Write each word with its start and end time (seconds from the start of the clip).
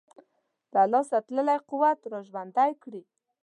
له 0.73 0.81
لاسه 0.91 1.17
تللی 1.27 1.57
قوت 1.69 1.99
را 2.11 2.19
ژوندی 2.29 2.71
کړي. 2.83 3.01